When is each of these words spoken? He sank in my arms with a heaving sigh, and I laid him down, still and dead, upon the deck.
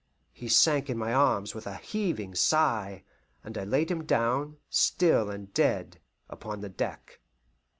He 0.33 0.47
sank 0.49 0.89
in 0.89 0.97
my 0.97 1.13
arms 1.13 1.53
with 1.53 1.67
a 1.67 1.75
heaving 1.75 2.33
sigh, 2.33 3.03
and 3.43 3.55
I 3.55 3.65
laid 3.65 3.91
him 3.91 4.03
down, 4.03 4.57
still 4.67 5.29
and 5.29 5.53
dead, 5.53 5.99
upon 6.27 6.61
the 6.61 6.69
deck. 6.69 7.19